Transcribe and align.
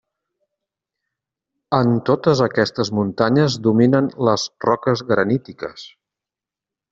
En 1.79 1.91
totes 2.09 2.41
aquestes 2.45 2.91
muntanyes 3.01 3.59
dominen 3.67 4.09
les 4.29 4.47
roques 4.69 5.05
granítiques. 5.13 5.85